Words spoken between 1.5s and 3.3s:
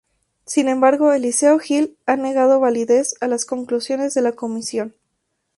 Gil ha negado validez a